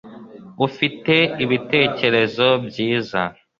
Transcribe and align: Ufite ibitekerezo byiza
Ufite 0.67 1.15
ibitekerezo 1.43 2.47
byiza 2.67 3.21